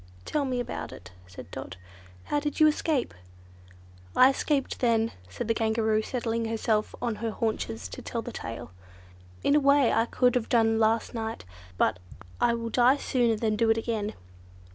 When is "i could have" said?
9.93-10.49